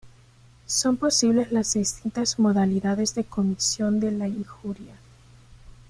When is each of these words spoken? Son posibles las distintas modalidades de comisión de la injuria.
Son 0.65 0.95
posibles 0.97 1.51
las 1.51 1.73
distintas 1.75 2.39
modalidades 2.39 3.13
de 3.13 3.23
comisión 3.23 3.99
de 3.99 4.09
la 4.11 4.27
injuria. 4.27 4.95